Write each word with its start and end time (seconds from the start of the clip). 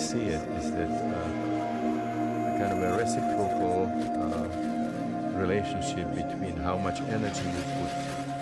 see 0.00 0.32
it 0.32 0.40
is 0.58 0.72
that 0.72 0.88
uh, 0.88 1.28
kind 2.58 2.72
of 2.72 2.80
a 2.82 2.96
reciprocal 2.96 3.84
uh, 4.16 4.48
relationship 5.38 6.08
between 6.14 6.56
how 6.56 6.76
much 6.76 7.00
energy 7.16 7.44
you 7.44 7.62
put 7.76 7.92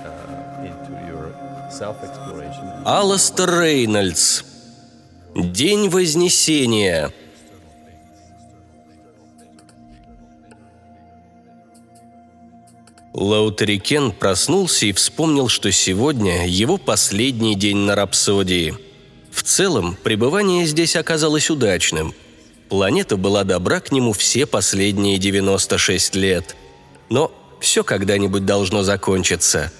uh, 0.06 0.68
into 0.70 0.92
your 1.10 1.34
self-exploration. 1.70 2.64
Аластер 2.84 3.50
Рейнольдс. 3.50 4.44
День 5.34 5.88
Вознесения. 5.88 7.12
Лаутерикен 13.12 14.12
проснулся 14.12 14.86
и 14.86 14.92
вспомнил, 14.92 15.48
что 15.48 15.72
сегодня 15.72 16.46
его 16.46 16.78
последний 16.78 17.56
день 17.56 17.78
на 17.78 17.96
Рапсодии. 17.96 18.87
Целом, 19.48 19.96
пребывание 20.02 20.66
здесь 20.66 20.94
оказалось 20.94 21.48
удачным. 21.48 22.12
Планета 22.68 23.16
была 23.16 23.44
добра 23.44 23.80
к 23.80 23.90
нему 23.90 24.12
все 24.12 24.44
последние 24.44 25.16
96 25.16 26.16
лет. 26.16 26.54
Но 27.08 27.32
все 27.58 27.82
когда-нибудь 27.82 28.44
должно 28.44 28.82
закончиться. 28.82 29.72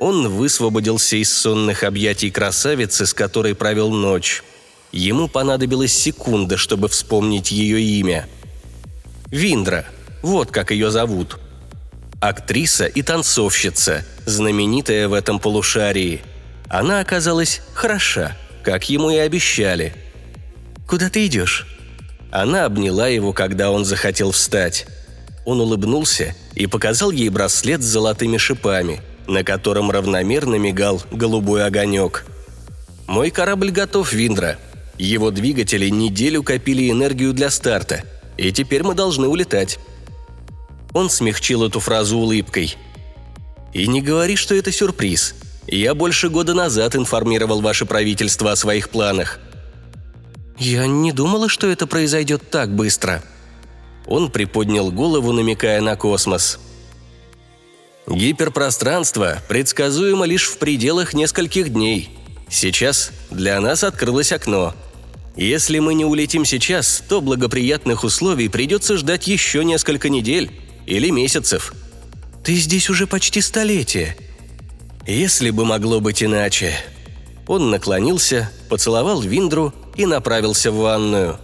Он 0.00 0.26
высвободился 0.28 1.14
из 1.14 1.32
сонных 1.32 1.84
объятий 1.84 2.32
красавицы, 2.32 3.06
с 3.06 3.14
которой 3.14 3.54
провел 3.54 3.92
ночь. 3.92 4.42
Ему 4.90 5.28
понадобилась 5.28 5.92
секунда, 5.92 6.56
чтобы 6.56 6.88
вспомнить 6.88 7.52
ее 7.52 7.80
имя. 7.80 8.28
Виндра. 9.26 9.86
Вот 10.22 10.50
как 10.50 10.72
ее 10.72 10.90
зовут– 10.90 11.38
актриса 12.20 12.86
и 12.86 13.00
танцовщица, 13.02 14.04
знаменитая 14.26 15.06
в 15.06 15.12
этом 15.12 15.38
полушарии. 15.38 16.20
Она 16.68 16.98
оказалась 16.98 17.60
хороша, 17.74 18.36
как 18.64 18.88
ему 18.88 19.10
и 19.10 19.16
обещали. 19.18 19.92
«Куда 20.88 21.10
ты 21.10 21.26
идешь?» 21.26 21.66
Она 22.32 22.64
обняла 22.64 23.06
его, 23.06 23.32
когда 23.32 23.70
он 23.70 23.84
захотел 23.84 24.32
встать. 24.32 24.86
Он 25.44 25.60
улыбнулся 25.60 26.34
и 26.54 26.66
показал 26.66 27.10
ей 27.12 27.28
браслет 27.28 27.82
с 27.82 27.86
золотыми 27.86 28.38
шипами, 28.38 29.02
на 29.28 29.44
котором 29.44 29.90
равномерно 29.90 30.56
мигал 30.56 31.00
голубой 31.12 31.64
огонек. 31.64 32.26
«Мой 33.06 33.30
корабль 33.30 33.70
готов, 33.70 34.12
Виндра. 34.12 34.58
Его 34.98 35.30
двигатели 35.30 35.88
неделю 35.90 36.42
копили 36.42 36.90
энергию 36.90 37.32
для 37.34 37.50
старта, 37.50 38.02
и 38.36 38.50
теперь 38.50 38.82
мы 38.82 38.94
должны 38.94 39.28
улетать». 39.28 39.78
Он 40.92 41.10
смягчил 41.10 41.64
эту 41.64 41.80
фразу 41.80 42.16
улыбкой. 42.18 42.76
«И 43.72 43.86
не 43.86 44.00
говори, 44.00 44.36
что 44.36 44.54
это 44.54 44.72
сюрприз. 44.72 45.34
Я 45.66 45.94
больше 45.94 46.28
года 46.28 46.54
назад 46.54 46.96
информировал 46.96 47.60
ваше 47.60 47.86
правительство 47.86 48.52
о 48.52 48.56
своих 48.56 48.90
планах». 48.90 49.38
«Я 50.58 50.86
не 50.86 51.12
думала, 51.12 51.48
что 51.48 51.68
это 51.68 51.86
произойдет 51.86 52.50
так 52.50 52.74
быстро». 52.74 53.22
Он 54.06 54.30
приподнял 54.30 54.92
голову, 54.92 55.32
намекая 55.32 55.80
на 55.80 55.96
космос. 55.96 56.60
«Гиперпространство 58.06 59.38
предсказуемо 59.48 60.26
лишь 60.26 60.48
в 60.48 60.58
пределах 60.58 61.14
нескольких 61.14 61.70
дней. 61.72 62.10
Сейчас 62.48 63.10
для 63.30 63.60
нас 63.60 63.82
открылось 63.82 64.30
окно. 64.30 64.74
Если 65.36 65.78
мы 65.80 65.94
не 65.94 66.04
улетим 66.04 66.44
сейчас, 66.44 67.02
то 67.08 67.20
благоприятных 67.20 68.04
условий 68.04 68.48
придется 68.48 68.96
ждать 68.96 69.26
еще 69.26 69.64
несколько 69.64 70.08
недель, 70.08 70.52
или 70.86 71.10
месяцев. 71.10 71.74
Ты 72.42 72.54
здесь 72.54 72.90
уже 72.90 73.06
почти 73.06 73.40
столетие. 73.40 74.16
Если 75.06 75.50
бы 75.50 75.64
могло 75.64 76.00
быть 76.00 76.22
иначе. 76.22 76.74
Он 77.46 77.70
наклонился, 77.70 78.50
поцеловал 78.70 79.20
Виндру 79.20 79.74
и 79.96 80.06
направился 80.06 80.72
в 80.72 80.76
ванную. 80.76 81.38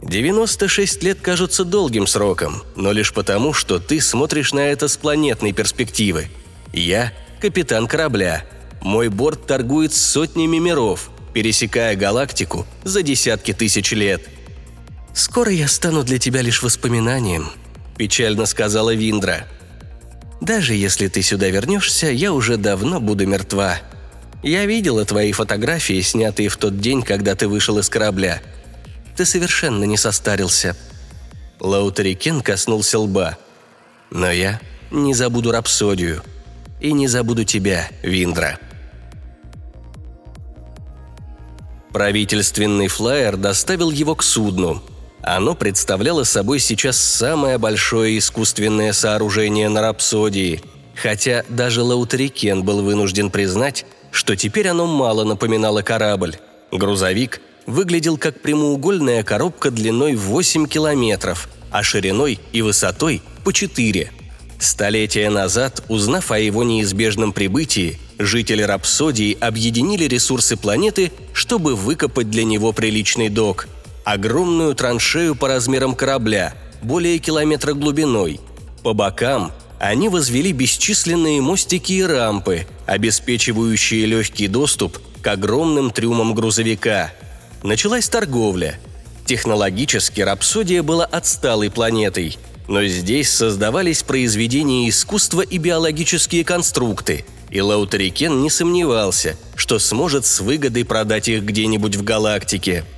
96 0.00 1.02
лет 1.02 1.20
кажутся 1.20 1.64
долгим 1.64 2.06
сроком, 2.06 2.62
но 2.74 2.92
лишь 2.92 3.12
потому, 3.12 3.52
что 3.52 3.78
ты 3.78 4.00
смотришь 4.00 4.52
на 4.52 4.60
это 4.60 4.88
с 4.88 4.96
планетной 4.96 5.52
перспективы. 5.52 6.28
Я– 6.72 7.12
капитан 7.40 7.86
корабля. 7.86 8.44
Мой 8.80 9.08
борт 9.08 9.46
торгует 9.46 9.92
сотнями 9.92 10.56
миров, 10.56 11.10
пересекая 11.34 11.94
галактику 11.94 12.66
за 12.82 13.02
десятки 13.02 13.52
тысяч 13.52 13.92
лет. 13.92 14.22
Скоро 15.14 15.52
я 15.52 15.68
стану 15.68 16.02
для 16.02 16.18
тебя 16.18 16.40
лишь 16.40 16.62
воспоминанием,– 16.62 17.50
печально 17.96 18.46
сказала 18.46 18.94
Виндра. 18.94 19.46
«Даже 20.42 20.74
если 20.74 21.06
ты 21.06 21.22
сюда 21.22 21.50
вернешься, 21.50 22.08
я 22.08 22.32
уже 22.32 22.56
давно 22.56 22.98
буду 22.98 23.28
мертва. 23.28 23.78
Я 24.42 24.66
видела 24.66 25.04
твои 25.04 25.30
фотографии, 25.30 26.00
снятые 26.00 26.48
в 26.48 26.56
тот 26.56 26.80
день, 26.80 27.02
когда 27.02 27.36
ты 27.36 27.46
вышел 27.46 27.78
из 27.78 27.88
корабля. 27.88 28.42
Ты 29.16 29.24
совершенно 29.24 29.84
не 29.84 29.96
состарился». 29.96 30.76
Лаутерикен 31.60 32.40
коснулся 32.40 32.98
лба. 32.98 33.38
«Но 34.10 34.32
я 34.32 34.60
не 34.90 35.14
забуду 35.14 35.52
рапсодию. 35.52 36.24
И 36.80 36.92
не 36.92 37.06
забуду 37.06 37.44
тебя, 37.44 37.88
Виндра». 38.02 38.58
Правительственный 41.92 42.88
флайер 42.88 43.36
доставил 43.36 43.92
его 43.92 44.16
к 44.16 44.24
судну– 44.24 44.82
оно 45.22 45.54
представляло 45.54 46.24
собой 46.24 46.58
сейчас 46.58 46.98
самое 46.98 47.56
большое 47.58 48.18
искусственное 48.18 48.92
сооружение 48.92 49.68
на 49.68 49.80
Рапсодии, 49.80 50.60
хотя 50.94 51.44
даже 51.48 51.82
Лаутерикен 51.82 52.64
был 52.64 52.82
вынужден 52.82 53.30
признать, 53.30 53.86
что 54.10 54.36
теперь 54.36 54.68
оно 54.68 54.86
мало 54.86 55.24
напоминало 55.24 55.82
корабль. 55.82 56.36
Грузовик 56.72 57.40
выглядел 57.66 58.18
как 58.18 58.40
прямоугольная 58.40 59.22
коробка 59.22 59.70
длиной 59.70 60.16
8 60.16 60.66
километров, 60.66 61.48
а 61.70 61.82
шириной 61.82 62.40
и 62.52 62.62
высотой 62.62 63.22
по 63.44 63.52
4. 63.52 64.10
Столетия 64.58 65.30
назад, 65.30 65.82
узнав 65.88 66.30
о 66.30 66.38
его 66.38 66.62
неизбежном 66.64 67.32
прибытии, 67.32 67.98
жители 68.18 68.62
Рапсодии 68.62 69.36
объединили 69.40 70.04
ресурсы 70.04 70.56
планеты, 70.56 71.12
чтобы 71.32 71.74
выкопать 71.74 72.30
для 72.30 72.44
него 72.44 72.72
приличный 72.72 73.28
док– 73.28 73.68
огромную 74.04 74.74
траншею 74.74 75.34
по 75.34 75.48
размерам 75.48 75.94
корабля, 75.94 76.54
более 76.82 77.18
километра 77.18 77.74
глубиной. 77.74 78.40
По 78.82 78.92
бокам 78.92 79.52
они 79.78 80.08
возвели 80.08 80.52
бесчисленные 80.52 81.40
мостики 81.40 81.92
и 81.92 82.02
рампы, 82.02 82.66
обеспечивающие 82.86 84.06
легкий 84.06 84.48
доступ 84.48 84.98
к 85.22 85.26
огромным 85.26 85.90
трюмам 85.90 86.34
грузовика. 86.34 87.12
Началась 87.62 88.08
торговля. 88.08 88.78
Технологически 89.24 90.20
Рапсодия 90.20 90.82
была 90.82 91.04
отсталой 91.04 91.70
планетой, 91.70 92.38
но 92.66 92.84
здесь 92.84 93.30
создавались 93.30 94.02
произведения 94.02 94.88
искусства 94.88 95.42
и 95.42 95.58
биологические 95.58 96.44
конструкты, 96.44 97.24
и 97.50 97.60
Лаутерикен 97.60 98.42
не 98.42 98.50
сомневался, 98.50 99.36
что 99.54 99.78
сможет 99.78 100.26
с 100.26 100.40
выгодой 100.40 100.84
продать 100.84 101.28
их 101.28 101.44
где-нибудь 101.44 101.96
в 101.96 102.02
галактике– 102.02 102.84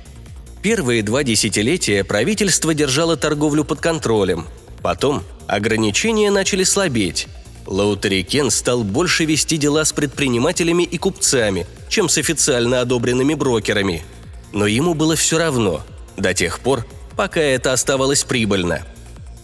Первые 0.65 1.03
два 1.03 1.23
десятилетия 1.23 2.03
правительство 2.03 2.73
держало 2.73 3.17
торговлю 3.17 3.63
под 3.63 3.81
контролем. 3.81 4.47
Потом 4.81 5.21
ограничения 5.45 6.31
начали 6.31 6.63
слабеть. 6.63 7.27
Лаутерикен 7.67 8.49
стал 8.49 8.83
больше 8.83 9.25
вести 9.25 9.57
дела 9.57 9.85
с 9.85 9.93
предпринимателями 9.93 10.81
и 10.81 10.97
купцами, 10.97 11.67
чем 11.87 12.09
с 12.09 12.17
официально 12.17 12.81
одобренными 12.81 13.35
брокерами. 13.35 14.01
Но 14.53 14.65
ему 14.65 14.95
было 14.95 15.15
все 15.15 15.37
равно, 15.37 15.83
до 16.17 16.33
тех 16.33 16.59
пор, 16.59 16.83
пока 17.15 17.41
это 17.41 17.71
оставалось 17.71 18.23
прибыльно. 18.23 18.81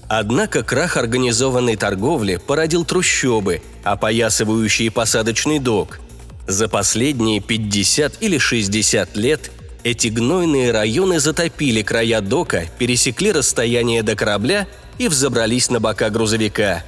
Однако 0.08 0.64
крах 0.64 0.98
организованной 0.98 1.76
торговли 1.76 2.38
породил 2.38 2.84
трущобы, 2.84 3.62
опоясывающие 3.84 4.90
посадочный 4.90 5.60
док. 5.60 6.00
За 6.48 6.68
последние 6.68 7.42
50 7.42 8.24
или 8.24 8.40
60 8.40 9.16
лет 9.18 9.52
эти 9.84 10.08
гнойные 10.08 10.72
районы 10.72 11.20
затопили 11.20 11.82
края 11.82 12.22
дока, 12.22 12.66
пересекли 12.78 13.32
расстояние 13.32 14.04
до 14.04 14.16
корабля 14.16 14.68
и 14.98 15.08
взобрались 15.08 15.70
на 15.70 15.80
бока 15.80 16.10
грузовика. 16.10 16.84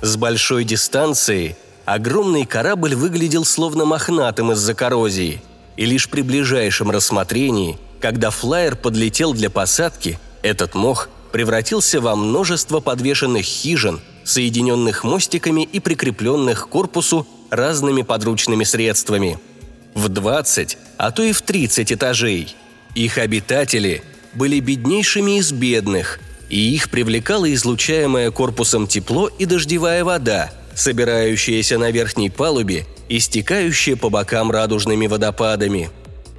С 0.00 0.16
большой 0.16 0.64
дистанции 0.64 1.56
огромный 1.84 2.46
корабль 2.46 2.94
выглядел 2.94 3.44
словно 3.44 3.84
мохнатым 3.84 4.52
из-за 4.52 4.74
коррозии, 4.74 5.42
и 5.76 5.86
лишь 5.86 6.08
при 6.08 6.22
ближайшем 6.22 6.90
рассмотрении, 6.90 7.78
когда 8.00 8.30
флайер 8.30 8.76
подлетел 8.76 9.34
для 9.34 9.50
посадки, 9.50 10.18
этот 10.42 10.74
мох 10.74 11.08
превратился 11.32 12.00
во 12.00 12.16
множество 12.16 12.80
подвешенных 12.80 13.44
хижин, 13.44 14.00
соединенных 14.24 15.04
мостиками 15.04 15.62
и 15.62 15.80
прикрепленных 15.80 16.66
к 16.66 16.68
корпусу 16.68 17.26
разными 17.50 18.02
подручными 18.02 18.64
средствами– 18.64 19.38
в 19.94 20.08
20, 20.08 20.78
а 20.96 21.10
то 21.10 21.22
и 21.22 21.32
в 21.32 21.42
30 21.42 21.92
этажей. 21.92 22.54
Их 22.94 23.18
обитатели 23.18 24.02
были 24.34 24.60
беднейшими 24.60 25.38
из 25.38 25.52
бедных, 25.52 26.20
и 26.48 26.74
их 26.74 26.90
привлекало 26.90 27.52
излучаемое 27.52 28.30
корпусом 28.30 28.86
тепло 28.86 29.28
и 29.28 29.44
дождевая 29.44 30.04
вода, 30.04 30.50
собирающаяся 30.74 31.78
на 31.78 31.90
верхней 31.90 32.30
палубе 32.30 32.86
и 33.08 33.18
стекающая 33.18 33.96
по 33.96 34.10
бокам 34.10 34.50
радужными 34.50 35.06
водопадами. 35.06 35.90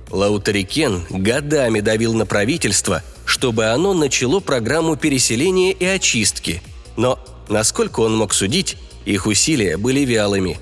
Лаутарикен 0.09 1.06
годами 1.09 1.80
давил 1.80 2.13
на 2.13 2.25
правительство, 2.25 3.01
чтобы 3.25 3.68
оно 3.68 3.94
начало 3.94 4.42
программу 4.42 4.98
переселения 4.98 5.71
и 5.71 5.86
очистки. 5.86 6.62
Но, 6.98 7.18
насколько 7.48 8.01
он 8.01 8.18
мог 8.18 8.33
судить, 8.33 8.77
их 9.06 9.25
усилия 9.25 9.77
были 9.77 10.01
вялыми. 10.01 10.59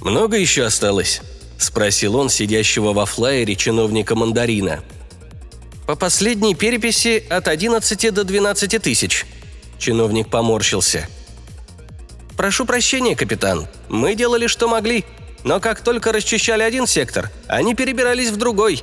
«Много 0.00 0.36
еще 0.36 0.64
осталось?»– 0.64 1.20
спросил 1.58 2.16
он 2.16 2.28
сидящего 2.28 2.92
во 2.92 3.04
флайере 3.06 3.56
чиновника 3.56 4.14
мандарина. 4.14 4.82
«По 5.86 5.96
последней 5.96 6.54
переписи 6.54 7.24
от 7.28 7.48
11 7.48 8.14
до 8.14 8.24
12 8.24 8.82
тысяч». 8.82 9.26
Чиновник 9.78 10.28
поморщился. 10.28 11.08
«Прошу 12.36 12.66
прощения, 12.66 13.16
капитан. 13.16 13.66
Мы 13.88 14.14
делали, 14.14 14.46
что 14.46 14.68
могли. 14.68 15.04
Но 15.44 15.60
как 15.60 15.80
только 15.80 16.12
расчищали 16.12 16.62
один 16.62 16.86
сектор, 16.86 17.30
они 17.46 17.74
перебирались 17.74 18.30
в 18.30 18.36
другой. 18.36 18.82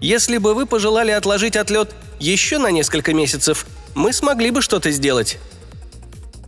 Если 0.00 0.38
бы 0.38 0.54
вы 0.54 0.66
пожелали 0.66 1.10
отложить 1.10 1.56
отлет 1.56 1.94
еще 2.18 2.58
на 2.58 2.70
несколько 2.70 3.12
месяцев, 3.12 3.66
мы 3.94 4.12
смогли 4.12 4.50
бы 4.50 4.62
что-то 4.62 4.90
сделать». 4.90 5.38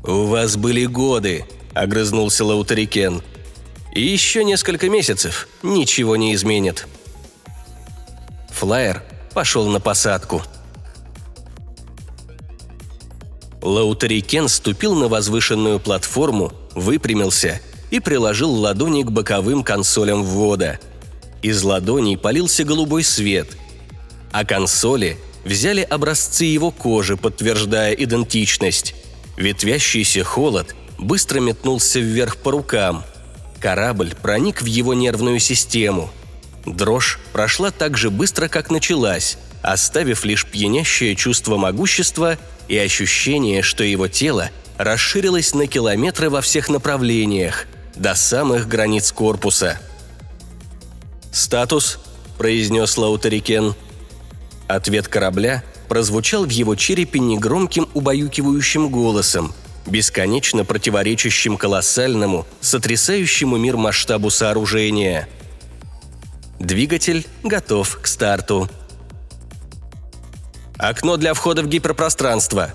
«У 0.03 0.25
вас 0.25 0.56
были 0.56 0.87
годы»,— 0.87 1.44
огрызнулся 1.75 2.44
Лаутарикен. 2.44 3.23
И 3.99 4.00
еще 4.00 4.45
несколько 4.45 4.89
месяцев 4.89 5.49
ничего 5.65 6.15
не 6.15 6.33
изменит. 6.33 6.87
Флайер 8.50 9.03
пошел 9.35 9.67
на 9.67 9.81
посадку. 9.81 10.41
Лаутарикен 13.61 14.47
ступил 14.47 14.95
на 14.95 15.09
возвышенную 15.09 15.81
платформу, 15.81 16.53
выпрямился 16.77 17.61
и 17.91 17.99
приложил 17.99 18.53
ладони 18.53 19.03
к 19.03 19.11
боковым 19.11 19.65
консолям 19.65 20.23
ввода. 20.23 20.79
Из 21.43 21.61
ладоней 21.65 22.17
полился 22.17 22.62
голубой 22.62 23.03
свет, 23.03 23.49
а 24.31 24.44
консоли 24.44 25.19
взяли 25.44 25.81
образцы 25.81 26.44
его 26.44 26.71
кожи, 26.71 27.17
подтверждая 27.17 27.94
идентичность. 27.94 28.94
Ветвящийся 29.37 30.23
холод 30.23 30.77
быстро 30.99 31.41
метнулся 31.41 31.99
вверх 31.99 32.37
по 32.37 32.53
рукам– 32.53 33.03
Корабль 33.60 34.14
проник 34.14 34.62
в 34.62 34.66
его 34.66 34.94
нервную 34.94 35.40
систему. 35.40 36.10
Дрожь 36.64 37.19
прошла 37.32 37.70
так 37.70 37.96
же 37.96 38.10
быстро, 38.10 38.49
как 38.49 38.70
началась, 38.70 39.37
оставив 39.62 40.25
лишь 40.25 40.46
пьянящее 40.46 41.16
чувство 41.16 41.56
могущества 41.56 42.38
и 42.69 42.78
ощущение, 42.78 43.62
что 43.62 43.82
его 43.82 44.06
тело 44.06 44.50
расширилось 44.76 45.55
на 45.55 45.66
километры 45.66 46.31
во 46.31 46.40
всех 46.40 46.69
направлениях, 46.69 47.66
до 47.96 48.14
самых 48.14 48.69
границ 48.69 49.10
корпуса. 49.10 49.81
«Статус»,– 51.32 51.99
произнес 52.38 52.96
Лаутарикен. 52.96 53.75
Ответ 54.69 55.08
корабля 55.08 55.64
прозвучал 55.88 56.44
в 56.44 56.50
его 56.50 56.76
черепе 56.76 57.19
негромким 57.19 57.88
убаюкивающим 57.94 58.88
голосом– 58.88 59.52
бесконечно 59.90 60.64
противоречащим 60.64 61.56
колоссальному, 61.56 62.46
сотрясающему 62.61 63.56
мир 63.56 63.76
масштабу 63.76 64.31
сооружения. 64.31 65.29
Двигатель 66.58 67.26
готов 67.43 68.00
к 68.00 68.06
старту. 68.06 68.69
Окно 70.76 71.17
для 71.17 71.35
входа 71.35 71.62
в 71.62 71.69
гиперпространство. 71.69 72.73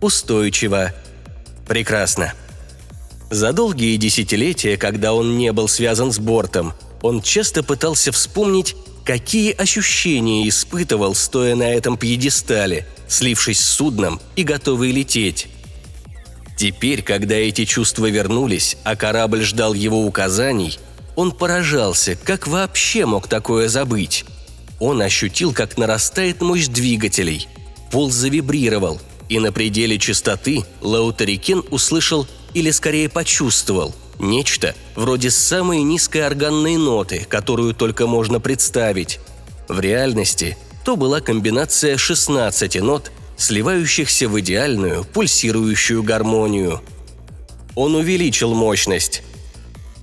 Устойчиво. 0.00 0.92
Прекрасно. 1.66 2.32
За 3.30 3.52
долгие 3.52 3.96
десятилетия, 3.96 4.76
когда 4.76 5.12
он 5.12 5.36
не 5.36 5.52
был 5.52 5.68
связан 5.68 6.12
с 6.12 6.18
бортом, 6.18 6.72
он 7.02 7.22
часто 7.22 7.62
пытался 7.62 8.10
вспомнить, 8.10 8.74
какие 9.04 9.52
ощущения 9.52 10.48
испытывал, 10.48 11.14
стоя 11.14 11.54
на 11.54 11.74
этом 11.74 11.96
пьедестале, 11.96 12.86
слившись 13.06 13.60
с 13.60 13.70
судном 13.70 14.20
и 14.36 14.42
готовый 14.42 14.92
лететь. 14.92 15.48
Теперь, 16.58 17.02
когда 17.02 17.36
эти 17.36 17.64
чувства 17.64 18.10
вернулись, 18.10 18.76
а 18.82 18.96
корабль 18.96 19.42
ждал 19.42 19.74
его 19.74 20.04
указаний, 20.04 20.80
он 21.14 21.30
поражался, 21.30 22.16
как 22.16 22.48
вообще 22.48 23.06
мог 23.06 23.28
такое 23.28 23.68
забыть. 23.68 24.24
Он 24.80 25.00
ощутил, 25.00 25.52
как 25.52 25.78
нарастает 25.78 26.40
мощь 26.40 26.66
двигателей. 26.66 27.46
Пол 27.92 28.10
завибрировал, 28.10 29.00
и 29.28 29.38
на 29.38 29.52
пределе 29.52 29.98
частоты 29.98 30.64
Лаутарикен 30.80 31.62
услышал 31.70 32.26
или 32.54 32.72
скорее 32.72 33.08
почувствовал 33.08 33.94
нечто 34.18 34.74
вроде 34.96 35.30
самой 35.30 35.82
низкой 35.82 36.26
органной 36.26 36.76
ноты, 36.76 37.24
которую 37.28 37.72
только 37.72 38.08
можно 38.08 38.40
представить. 38.40 39.20
В 39.68 39.78
реальности 39.78 40.56
то 40.84 40.96
была 40.96 41.20
комбинация 41.20 41.96
16 41.96 42.82
нот 42.82 43.12
сливающихся 43.38 44.28
в 44.28 44.38
идеальную 44.40 45.04
пульсирующую 45.04 46.02
гармонию. 46.02 46.82
Он 47.74 47.94
увеличил 47.94 48.52
мощность. 48.52 49.22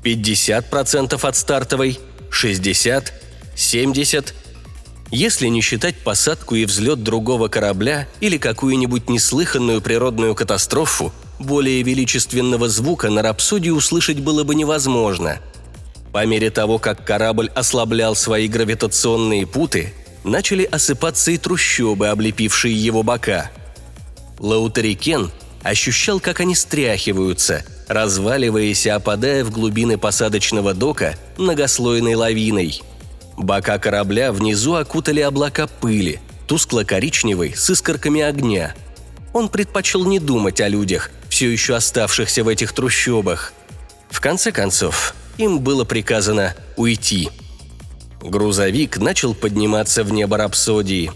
50% 0.04 1.20
от 1.22 1.36
стартовой, 1.36 2.00
60, 2.32 3.14
70. 3.56 4.34
Если 5.12 5.48
не 5.48 5.62
считать 5.62 5.98
посадку 5.98 6.56
и 6.56 6.66
взлет 6.66 7.04
другого 7.04 7.48
корабля 7.48 8.08
или 8.22 8.38
какую-нибудь 8.38 9.10
неслыханную 9.10 9.81
природную 9.81 10.34
катастрофу, 10.34 11.12
более 11.38 11.81
величественного 11.84 12.70
звука 12.70 13.10
на 13.10 13.22
рапсодии 13.22 13.70
услышать 13.70 14.20
было 14.20 14.44
бы 14.44 14.56
невозможно. 14.56 15.40
По 16.14 16.26
мере 16.26 16.50
того, 16.50 16.80
как 16.80 17.06
корабль 17.06 17.52
ослаблял 17.54 18.16
свои 18.16 18.48
гравитационные 18.48 19.46
путы, 19.46 19.94
начали 20.25 20.63
осыпаться 20.63 21.31
и 21.31 21.38
трущобы, 21.38 22.07
облепившие 22.07 22.75
его 22.75 23.04
бока. 23.04 23.51
Лаутарикен 24.39 25.31
ощущал, 25.63 26.19
как 26.19 26.39
они 26.39 26.56
стряхиваются, 26.56 27.63
разваливаясь 27.88 28.86
и 28.86 28.89
опадая 28.89 29.45
в 29.45 29.51
глубины 29.51 29.98
посадочного 29.98 30.74
дока 30.74 31.16
многослойной 31.38 32.16
лавиной. 32.16 32.81
Бока 33.38 33.77
корабля 33.77 34.31
внизу 34.31 34.75
окутали 34.75 35.19
облака 35.22 35.68
пыли, 35.68 36.19
тускло-коричневой, 36.48 37.56
с 37.56 37.69
искорками 37.69 38.21
огня. 38.21 38.74
Он 39.33 39.50
предпочел 39.50 40.06
не 40.06 40.19
думать 40.19 40.62
о 40.62 40.68
людях, 40.68 41.12
все 41.30 41.51
еще 41.51 41.75
оставшихся 41.75 42.44
в 42.44 42.48
этих 42.48 42.74
трущобах. 42.74 43.54
В 44.09 44.21
конце 44.21 44.52
концов, 44.52 45.14
им 45.38 45.59
было 45.59 45.83
приказано 45.83 46.56
уйти– 46.78 47.30
Грузовик 48.26 48.98
начал 48.98 49.36
подниматься 49.36 50.04
в 50.04 50.12
небо 50.12 50.38
рапсодии. 50.38 51.12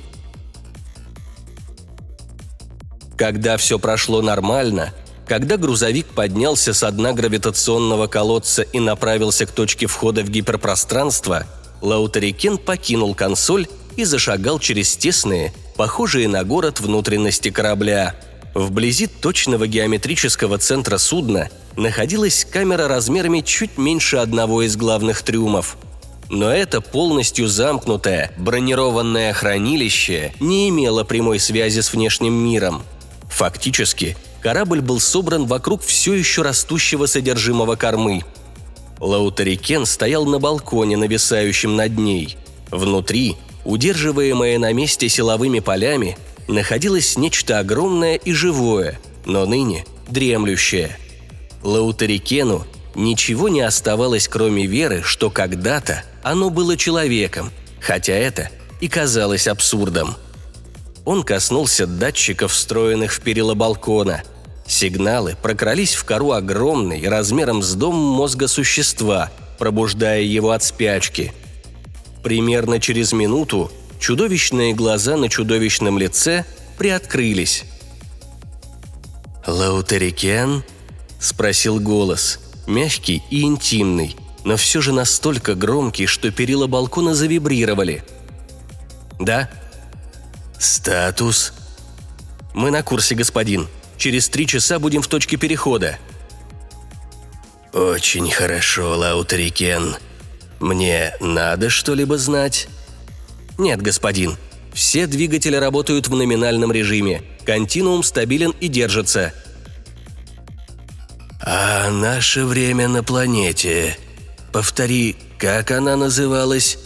Когда 3.18 3.58
все 3.58 3.80
прошло 3.80 4.22
нормально, 4.22 4.94
когда 5.28 5.58
грузовик 5.58 6.06
поднялся 6.06 6.72
с 6.72 6.92
дна 6.92 7.13
гравитационного 7.13 8.06
колодца 8.06 8.62
и 8.62 8.80
направился 8.80 9.48
к 9.48 9.51
точке 9.51 9.88
входа 9.88 10.22
в 10.22 10.30
гиперпространство, 10.30 11.48
Лаутарикен 11.82 12.60
покинул 12.60 13.16
консоль 13.16 13.68
и 13.96 14.04
зашагал 14.04 14.60
через 14.60 14.96
тесные, 14.96 15.51
похожие 15.78 16.28
на 16.28 16.44
город 16.44 16.80
внутренности 16.80 17.50
корабля. 17.50 18.16
Вблизи 18.54 19.08
точного 19.08 19.68
геометрического 19.68 20.60
центра 20.60 20.98
судна 20.98 21.50
находилась 21.75 22.46
камера 22.46 22.88
размерами 22.88 23.42
чуть 23.42 23.80
меньше 23.80 24.18
одного 24.18 24.62
из 24.62 24.78
главных 24.78 25.24
трюмов– 25.24 25.75
но 26.29 26.51
это 26.51 26.79
полностью 26.79 27.48
замкнутое, 27.48 28.31
бронированное 28.38 29.33
хранилище 29.33 30.33
не 30.39 30.69
имело 30.69 31.03
прямой 31.03 31.39
связи 31.39 31.79
с 31.79 31.91
внешним 31.91 32.33
миром. 32.33 32.83
Фактически, 33.29 34.15
корабль 34.41 34.81
был 34.81 35.00
собран 35.00 35.45
вокруг 35.48 35.81
все 35.81 36.13
еще 36.13 36.43
растущего 36.43 37.07
содержимого 37.07 37.75
кормы. 37.75 38.24
Лаутарикен 39.00 39.86
стоял 39.86 40.25
на 40.25 40.39
балконе, 40.39 40.98
нависающем 40.98 41.75
над 41.75 41.98
ней. 41.98 42.38
Внутри, 42.69 43.38
удерживаемое 43.65 44.59
на 44.59 44.71
месте 44.71 45.09
силовыми 45.09 45.59
полями, 45.59 46.17
находилось 46.48 47.17
нечто 47.17 47.59
огромное 47.59 48.15
и 48.15 48.33
живое, 48.33 49.00
но 49.25 49.45
ныне 49.45 49.86
дремлющее. 50.09 50.98
Лаутарикену 51.63 52.65
ничего 52.95 53.50
не 53.50 53.62
оставалось, 53.62 54.27
кроме 54.27 54.65
веры, 54.65 55.01
что 55.03 55.29
когда-то 55.29 56.03
оно 56.23 56.49
было 56.49 56.77
человеком, 56.77 57.51
хотя 57.79 58.13
это 58.13 58.49
и 58.81 58.88
казалось 58.88 59.47
абсурдом. 59.47 60.15
Он 61.05 61.23
коснулся 61.23 61.88
датчиков, 61.88 62.51
встроенных 62.51 63.11
в 63.13 63.21
перила 63.21 63.53
балкона. 63.53 64.23
Сигналы 64.67 65.35
прокрались 65.41 65.95
в 65.95 66.03
кору 66.05 66.31
огромной, 66.31 67.07
размером 67.07 67.63
с 67.63 67.73
дом 67.73 67.95
мозга 67.95 68.47
существа, 68.47 69.31
пробуждая 69.57 70.21
его 70.21 70.51
от 70.51 70.63
спячки. 70.63 71.33
Примерно 72.21 72.79
через 72.79 73.11
минуту 73.11 73.71
чудовищные 73.99 74.73
глаза 74.73 75.17
на 75.17 75.29
чудовищном 75.29 75.97
лице 75.97 76.45
приоткрылись. 76.77 77.63
«Лаутерикен?»– 79.47 80.63
спросил 81.19 81.79
голос, 81.79 82.39
мягкий 82.67 83.23
и 83.31 83.41
интимный– 83.41 84.15
но 84.50 84.58
все 84.58 84.82
же 84.82 84.91
настолько 84.91 85.53
громкий, 85.53 86.08
что 86.08 86.32
перила 86.32 86.65
балкона 86.65 87.13
завибрировали. 87.13 88.03
«Да?» 89.20 89.48
«Статус?» 90.58 91.53
«Мы 92.56 92.72
на 92.72 92.82
курсе, 92.82 93.13
господин. 93.13 93.68
Через 94.00 94.27
три 94.27 94.48
часа 94.48 94.79
будем 94.79 95.03
в 95.03 95.08
точке 95.08 95.38
перехода». 95.38 96.00
«Очень 97.74 98.32
хорошо, 98.32 98.98
Лаутерикен. 98.98 99.98
Мне 100.60 101.13
надо 101.20 101.70
что-либо 101.70 102.18
знать?» 102.18 102.70
«Нет, 103.60 103.84
господин. 103.84 104.36
Все 104.74 105.06
двигатели 105.06 105.58
работают 105.58 106.08
в 106.08 106.15
номинальном 106.15 106.72
режиме. 106.72 107.22
Континуум 107.46 108.01
стабилен 108.01 108.56
и 108.60 108.68
держится». 108.68 109.32
«А 111.39 111.91
наше 111.91 112.46
время 112.46 112.88
на 112.88 113.03
планете? 113.03 113.96
Повтори, 114.51 115.15
как 115.38 115.72
она 115.72 115.96
называлась?» 115.96 116.77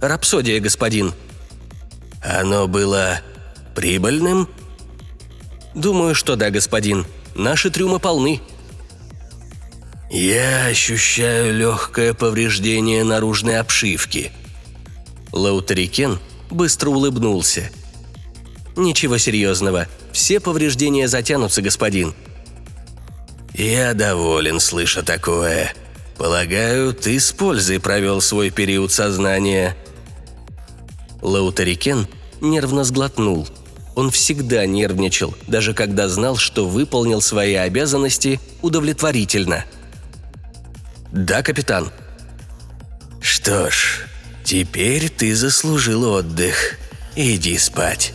«Рапсодия, 0.00 0.60
господин». 0.60 1.12
«Оно 2.22 2.66
было 2.68 3.20
прибыльным?» 3.74 4.48
«Думаю, 5.74 6.14
что 6.14 6.36
да, 6.36 6.50
господин. 6.50 7.06
Наши 7.34 7.70
трюмы 7.70 8.00
полны», 8.00 8.40
«Я 10.10 10.66
ощущаю 10.66 11.54
легкое 11.54 12.14
повреждение 12.14 13.04
наружной 13.04 13.58
обшивки». 13.58 14.32
Лаутарикен 15.32 16.18
быстро 16.50 16.90
улыбнулся. 16.90 17.70
«Ничего 18.74 19.18
серьезного. 19.18 19.86
Все 20.12 20.40
повреждения 20.40 21.08
затянутся, 21.08 21.60
господин». 21.60 22.14
«Я 23.52 23.92
доволен, 23.92 24.60
слыша 24.60 25.02
такое. 25.02 25.74
Полагаю, 26.18 26.92
ты 26.92 27.18
с 27.18 27.32
пользой 27.32 27.80
провел 27.80 28.20
свой 28.20 28.50
период 28.50 28.92
сознания». 28.92 29.76
Лаутарикен 31.22 32.06
нервно 32.40 32.84
сглотнул. 32.84 33.48
Он 33.94 34.10
всегда 34.10 34.66
нервничал, 34.66 35.34
даже 35.46 35.74
когда 35.74 36.08
знал, 36.08 36.36
что 36.36 36.68
выполнил 36.68 37.20
свои 37.20 37.54
обязанности 37.54 38.40
удовлетворительно– 38.62 39.64
«Да, 41.12 41.42
капитан». 41.42 41.90
«Что 43.20 43.70
ж, 43.70 44.06
теперь 44.44 45.08
ты 45.08 45.34
заслужил 45.34 46.04
отдых. 46.04 46.76
Иди 47.16 47.56
спать. 47.58 48.12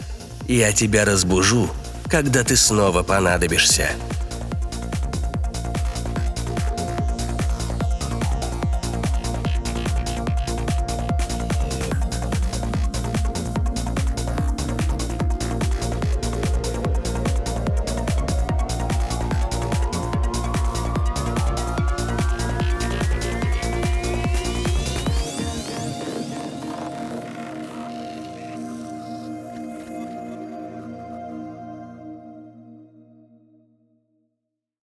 Я 0.48 0.72
тебя 0.72 1.06
разбужу, 1.06 1.70
когда 2.10 2.44
ты 2.44 2.56
снова 2.56 3.04
понадобишься». 3.04 3.90